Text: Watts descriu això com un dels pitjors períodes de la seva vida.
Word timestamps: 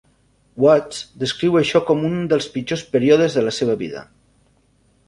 Watts 0.63 1.01
descriu 1.25 1.59
això 1.61 1.83
com 1.91 2.01
un 2.09 2.17
dels 2.33 2.49
pitjors 2.57 2.87
períodes 2.97 3.39
de 3.39 3.47
la 3.49 3.57
seva 3.61 3.79
vida. 3.85 4.05